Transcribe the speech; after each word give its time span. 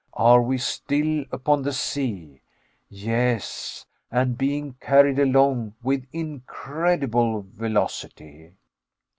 Are 0.17 0.41
we 0.41 0.57
still 0.57 1.25
upon 1.31 1.61
the 1.61 1.71
sea? 1.73 2.41
Yes, 2.89 3.85
and 4.09 4.35
being 4.35 4.73
carried 4.81 5.19
along 5.19 5.75
with 5.83 6.07
incredible 6.11 7.43
velocity. 7.47 8.55